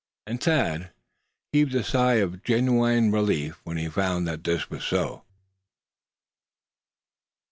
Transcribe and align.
And 0.25 0.41
Thad 0.41 0.89
heaved 1.53 1.75
a 1.75 1.83
sigh 1.83 2.15
of 2.15 2.41
genuine 2.41 3.11
relief 3.11 3.61
when 3.65 3.77
he 3.77 3.87
found 3.87 4.27
that 4.27 4.43
this 4.43 4.67
was 4.67 4.83
so. 4.83 5.25